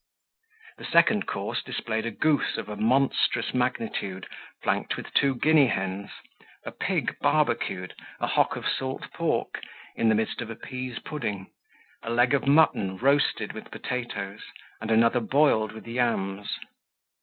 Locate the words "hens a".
5.67-6.71